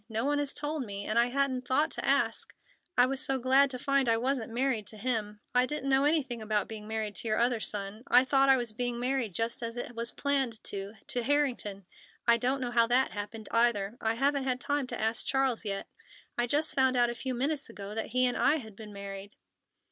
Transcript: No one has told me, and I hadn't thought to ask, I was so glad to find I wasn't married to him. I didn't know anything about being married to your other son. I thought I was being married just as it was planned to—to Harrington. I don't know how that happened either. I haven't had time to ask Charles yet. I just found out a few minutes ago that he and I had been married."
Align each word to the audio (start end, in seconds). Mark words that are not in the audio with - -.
No 0.09 0.25
one 0.25 0.39
has 0.39 0.51
told 0.51 0.83
me, 0.83 1.05
and 1.05 1.19
I 1.19 1.27
hadn't 1.27 1.67
thought 1.67 1.91
to 1.91 2.03
ask, 2.03 2.55
I 2.97 3.05
was 3.05 3.23
so 3.23 3.37
glad 3.37 3.69
to 3.69 3.77
find 3.77 4.09
I 4.09 4.17
wasn't 4.17 4.51
married 4.51 4.87
to 4.87 4.97
him. 4.97 5.41
I 5.53 5.67
didn't 5.67 5.89
know 5.89 6.05
anything 6.05 6.41
about 6.41 6.67
being 6.67 6.87
married 6.87 7.13
to 7.17 7.27
your 7.27 7.37
other 7.37 7.59
son. 7.59 8.01
I 8.07 8.23
thought 8.25 8.49
I 8.49 8.57
was 8.57 8.73
being 8.73 8.99
married 8.99 9.35
just 9.35 9.61
as 9.61 9.77
it 9.77 9.93
was 9.95 10.11
planned 10.11 10.63
to—to 10.63 11.21
Harrington. 11.21 11.85
I 12.27 12.37
don't 12.37 12.61
know 12.61 12.71
how 12.71 12.87
that 12.87 13.11
happened 13.11 13.47
either. 13.51 13.95
I 14.01 14.15
haven't 14.15 14.45
had 14.45 14.59
time 14.59 14.87
to 14.87 14.99
ask 14.99 15.23
Charles 15.23 15.65
yet. 15.65 15.87
I 16.35 16.47
just 16.47 16.73
found 16.73 16.97
out 16.97 17.11
a 17.11 17.13
few 17.13 17.35
minutes 17.35 17.69
ago 17.69 17.93
that 17.93 18.07
he 18.07 18.25
and 18.25 18.35
I 18.35 18.55
had 18.55 18.75
been 18.75 18.91
married." 18.91 19.35